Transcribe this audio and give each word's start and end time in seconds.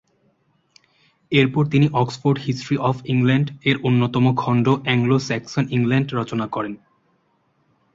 এরপর 1.31 1.63
তিনি 1.67 1.87
"Oxford 1.93 2.37
history 2.39 2.77
of 2.81 2.95
ইংল্যান্ড"-এর 3.05 3.77
অন্যতম 3.83 4.25
খণ্ড 4.35 4.65
"অ্যাংলো-স্যাক্সন 4.85 5.63
ইংল্যান্ড" 5.71 6.07
রচনা 6.13 6.45
করেন। 6.47 6.73